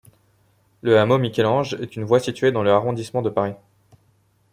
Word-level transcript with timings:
Le 0.81 0.97
hameau 0.97 1.19
Michel-Ange 1.19 1.75
est 1.79 1.95
une 1.95 2.05
voie 2.05 2.19
située 2.19 2.51
dans 2.51 2.63
le 2.63 2.71
arrondissement 2.71 3.21
de 3.21 3.29
Paris. 3.29 3.53